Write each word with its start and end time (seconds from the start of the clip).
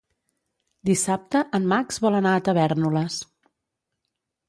Dissabte 0.91 1.43
en 1.59 1.69
Max 1.75 2.01
vol 2.07 2.19
anar 2.23 2.35
a 2.39 2.43
Tavèrnoles. 2.51 3.23